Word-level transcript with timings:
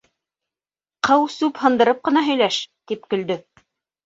Ҡыу 1.07 1.27
сүп 1.33 1.59
һындырып 1.65 2.01
ҡына 2.09 2.25
һөйләш,- 2.29 2.59
тип 2.93 3.07
көлдө. 3.13 3.39